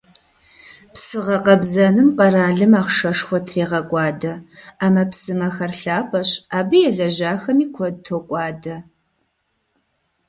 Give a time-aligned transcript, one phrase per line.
[0.93, 4.33] Псы гъэкъэбзэным къэралым ахъшэшхуэ трегъэкӀуадэ:
[4.79, 8.75] Ӏэмэпсымэхэр лъапӀэщ, абы елэжьахэми куэд токӀуадэ.